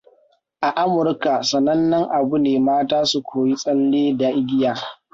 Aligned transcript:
A 0.67 0.69
Amurka 0.83 1.33
sanannen 1.49 2.03
abu 2.17 2.35
ne 2.43 2.53
mata 2.67 2.99
su 3.11 3.19
koyi 3.27 3.53
tsalle 3.61 4.01
da 4.19 4.27
igiya. 4.39 4.73